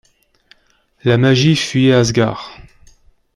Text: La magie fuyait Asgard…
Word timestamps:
La 1.03 1.19
magie 1.19 1.55
fuyait 1.55 1.93
Asgard… 1.93 2.57